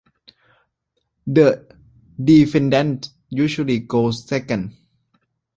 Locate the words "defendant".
2.23-3.09